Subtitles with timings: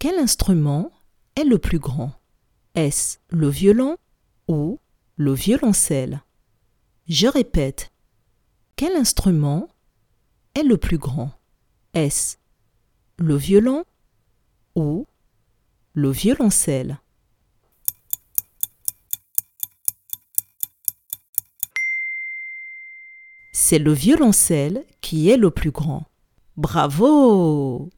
[0.00, 0.90] Quel instrument
[1.36, 2.14] est le plus grand?
[2.74, 3.98] Est-ce le violon
[4.48, 4.80] ou
[5.16, 6.22] le violoncelle?
[7.06, 7.92] Je répète.
[8.76, 9.68] Quel instrument
[10.54, 11.32] est le plus grand?
[11.92, 12.38] Est-ce
[13.18, 13.84] le violon
[14.74, 15.06] ou
[15.92, 16.98] le violoncelle?
[23.52, 26.06] C'est le violoncelle qui est le plus grand.
[26.56, 27.90] Bravo